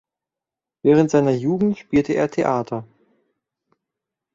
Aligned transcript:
Während 0.81 1.11
seiner 1.11 1.29
Jugend 1.29 1.77
spielte 1.77 2.13
er 2.13 2.27
Theater. 2.27 2.87